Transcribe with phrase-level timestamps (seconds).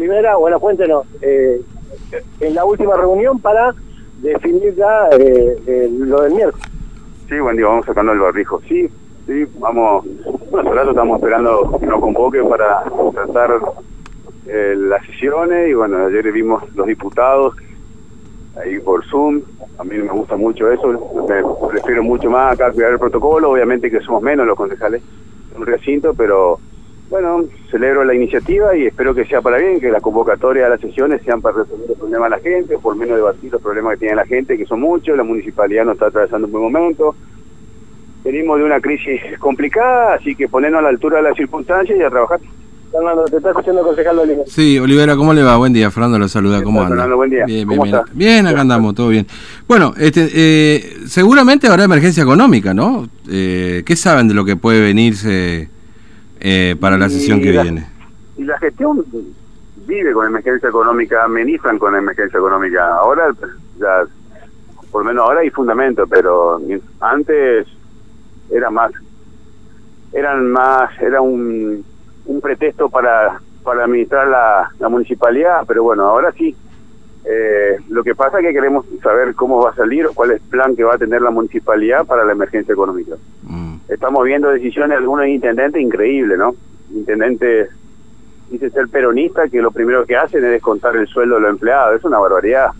[0.00, 1.02] Rivera, buena fuente, no.
[1.20, 1.60] Eh,
[2.40, 3.74] en la última reunión para
[4.22, 6.66] definir ya eh, eh, lo del miércoles.
[7.28, 8.60] Sí, buen día, vamos sacando el barrijo.
[8.66, 8.88] Sí,
[9.26, 10.06] sí, vamos,
[10.50, 12.82] bueno, rato estamos esperando que nos convoque para
[13.12, 13.60] tratar
[14.46, 17.54] eh, las sesiones y bueno, ayer vimos los diputados
[18.56, 19.42] ahí por Zoom,
[19.78, 20.88] a mí me gusta mucho eso,
[21.28, 25.02] me prefiero mucho más acá cuidar el protocolo, obviamente que somos menos los concejales
[25.54, 26.58] en un recinto, pero
[27.10, 30.80] bueno, celebro la iniciativa y espero que sea para bien, que la convocatoria de las
[30.80, 33.98] sesiones sean para resolver los problemas de la gente, por menos debatir los problemas que
[33.98, 37.16] tiene la gente, que son muchos, la municipalidad no está atravesando un buen momento.
[38.22, 42.02] Venimos de una crisis complicada, así que ponernos a la altura de las circunstancias y
[42.02, 42.38] a trabajar.
[42.92, 44.44] Fernando, te está escuchando concejal Olivera.
[44.46, 45.56] Sí, Olivera, ¿cómo le va?
[45.56, 46.90] Buen día, Fernando lo saluda, ¿cómo anda?
[46.90, 47.44] Fernando, buen día.
[47.44, 48.04] Bien, ¿Cómo bien, bien.
[48.04, 48.12] está?
[48.14, 49.26] Bien, acá andamos, todo bien.
[49.66, 53.08] Bueno, este, eh, seguramente habrá emergencia económica, ¿no?
[53.28, 55.70] Eh, ¿Qué saben de lo que puede venirse
[56.40, 57.86] eh, para la sesión que la- viene?
[58.36, 59.04] Y la gestión
[59.86, 62.88] vive con emergencia económica, amenizan con emergencia económica.
[62.96, 63.28] Ahora,
[63.78, 64.04] ya,
[64.90, 66.60] por lo menos ahora hay fundamento, pero
[67.00, 67.66] antes
[68.50, 68.92] era más,
[70.12, 71.84] eran más, era un,
[72.26, 76.56] un pretexto para, para administrar la, la municipalidad, pero bueno, ahora sí.
[77.22, 80.40] Eh, lo que pasa es que queremos saber cómo va a salir o cuál es
[80.42, 83.12] el plan que va a tener la municipalidad para la emergencia económica
[83.90, 86.54] estamos viendo decisiones de algunos intendentes increíbles, ¿no?
[86.90, 87.70] Intendentes,
[88.48, 91.96] dice ser peronista, que lo primero que hacen es descontar el sueldo de los empleados.
[91.96, 92.70] Es una barbaridad.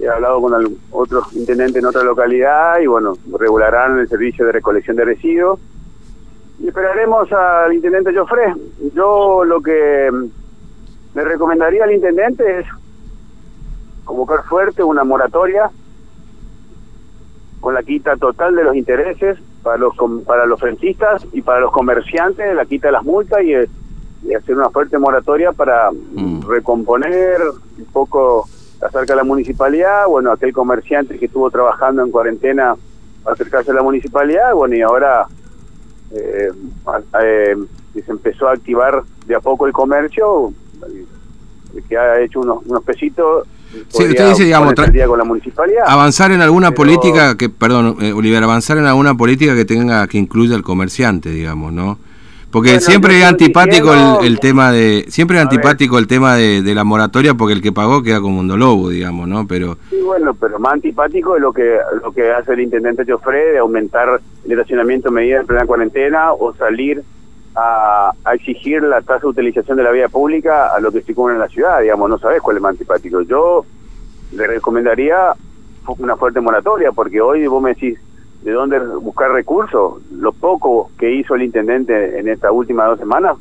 [0.00, 4.96] He hablado con otros intendentes en otra localidad y, bueno, regularán el servicio de recolección
[4.96, 5.60] de residuos.
[6.58, 8.54] Y esperaremos al intendente Joffre.
[8.94, 10.10] Yo lo que
[11.14, 12.66] le recomendaría al intendente es
[14.04, 15.70] convocar fuerte una moratoria
[17.60, 19.94] con la quita total de los intereses para los
[20.26, 23.68] para los frentistas y para los comerciantes, la quita de las multas y, eh,
[24.24, 26.42] y hacer una fuerte moratoria para Mm.
[26.48, 27.40] recomponer
[27.78, 28.48] un poco
[28.80, 32.74] acerca de la municipalidad, bueno, aquel comerciante que estuvo trabajando en cuarentena
[33.22, 35.26] para acercarse a la municipalidad, bueno, y ahora
[36.14, 36.50] eh,
[37.22, 37.56] eh,
[37.94, 40.52] se empezó a activar de a poco el comercio,
[41.74, 45.84] el que ha hecho unos, unos pesitos, usted podría dice, digamos, con la municipalidad.
[45.86, 50.06] Avanzar en alguna Pero- política que, perdón, eh, Olivera, avanzar en alguna política que tenga,
[50.06, 51.98] que incluya al comerciante, digamos, ¿no?
[52.50, 56.36] Porque Bueno, siempre es antipático diciendo- el, el tema de, siempre es antipático el tema
[56.36, 59.46] de, de la moratoria porque el que pagó queda como un lobo, digamos, ¿no?
[59.46, 63.52] Pero Sí, bueno, pero más antipático es lo que lo que hace el intendente Joffre
[63.52, 67.02] de aumentar el estacionamiento en medida en plena cuarentena o salir
[67.54, 71.34] a, exigir la tasa de utilización de la vía pública a lo que se cubre
[71.34, 73.22] en la ciudad, digamos, no sabes cuál es más antipático.
[73.22, 73.64] Yo
[74.32, 75.34] le recomendaría
[75.98, 77.98] una fuerte moratoria, porque hoy vos me decís
[78.42, 80.02] de dónde buscar recursos.
[80.12, 83.36] Lo poco que hizo el intendente en estas últimas dos semanas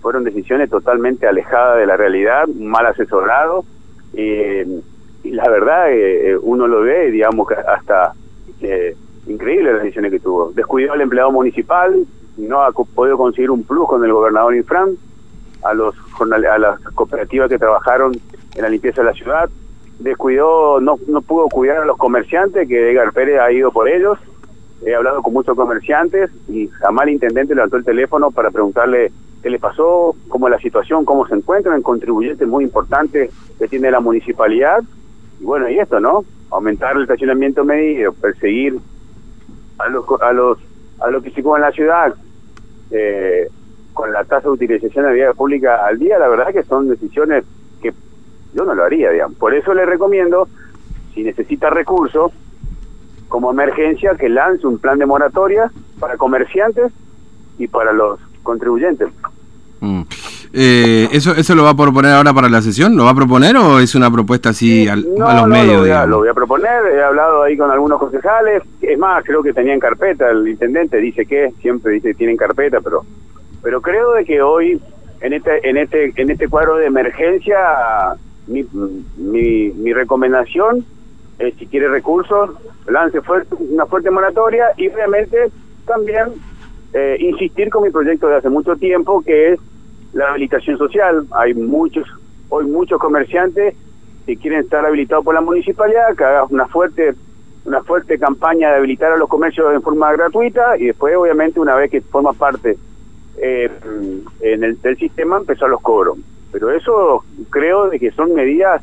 [0.00, 3.64] fueron decisiones totalmente alejadas de la realidad, mal asesorado.
[4.12, 8.14] y la verdad, eh, eh, uno lo ve, digamos, hasta
[8.62, 10.52] eh, increíble las decisiones que tuvo.
[10.52, 12.06] Descuidó al empleado municipal,
[12.48, 14.96] no ha podido conseguir un plus con el gobernador Infran,
[15.62, 18.12] a los a las cooperativas que trabajaron
[18.54, 19.50] en la limpieza de la ciudad,
[19.98, 24.18] descuidó, no, no pudo cuidar a los comerciantes, que Edgar Pérez ha ido por ellos,
[24.84, 29.12] he hablado con muchos comerciantes y jamás el intendente levantó el teléfono para preguntarle
[29.42, 33.90] qué le pasó, cómo es la situación, cómo se encuentran, contribuyentes muy importantes que tiene
[33.90, 34.82] la municipalidad.
[35.40, 36.24] Y bueno, y esto, ¿no?
[36.50, 38.78] Aumentar el estacionamiento medido, perseguir
[39.78, 40.58] a los a los
[41.00, 42.14] a lo que se en la ciudad
[42.90, 43.48] eh,
[43.92, 47.44] con la tasa de utilización de vía pública al día, la verdad que son decisiones
[47.82, 47.92] que
[48.54, 49.36] yo no lo haría, digamos.
[49.36, 50.48] Por eso le recomiendo,
[51.14, 52.32] si necesita recursos,
[53.28, 56.92] como emergencia, que lance un plan de moratoria para comerciantes
[57.58, 59.08] y para los contribuyentes.
[59.80, 60.02] mm.
[60.52, 62.96] Eh, ¿eso, ¿Eso lo va a proponer ahora para la sesión?
[62.96, 65.74] ¿Lo va a proponer o es una propuesta así al- No, a los no, medios,
[65.74, 69.24] lo voy, a, lo voy a proponer, he hablado ahí con algunos concejales, es más,
[69.24, 72.80] creo que tenía en carpeta, el intendente dice que, siempre dice que tiene en carpeta,
[72.80, 73.02] pero
[73.62, 74.80] pero creo de que hoy,
[75.20, 77.58] en este en este en este cuadro de emergencia,
[78.46, 78.66] mi,
[79.16, 80.84] mi, mi recomendación
[81.38, 82.50] es, si quiere recursos,
[82.88, 85.50] lance fuerte, una fuerte moratoria y obviamente
[85.86, 86.28] también
[86.92, 89.60] eh, insistir con mi proyecto de hace mucho tiempo, que es
[90.12, 91.26] la habilitación social.
[91.32, 92.06] Hay muchos,
[92.48, 93.74] hoy muchos comerciantes
[94.26, 97.14] que quieren estar habilitados por la municipalidad, que haga una fuerte
[97.64, 101.74] una fuerte campaña de habilitar a los comercios en forma gratuita y después obviamente una
[101.76, 102.76] vez que forma parte
[103.42, 103.70] eh,
[104.40, 106.18] en el del sistema empezar los cobros.
[106.52, 108.82] Pero eso creo de que son medidas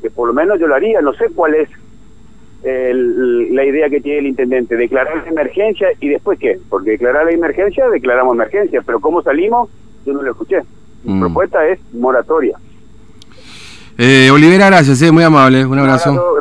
[0.00, 1.68] que por lo menos yo lo haría, no sé cuál es
[2.62, 7.26] el- la idea que tiene el intendente, declarar la emergencia y después qué, porque declarar
[7.26, 9.68] la emergencia, declaramos emergencia, pero cómo salimos,
[10.06, 10.62] yo no lo escuché.
[11.04, 11.20] Mi Mm.
[11.20, 12.56] propuesta es moratoria.
[13.96, 15.64] Eh, Olivera, gracias, eh, muy amable.
[15.66, 16.10] Un abrazo.
[16.10, 16.38] abrazo,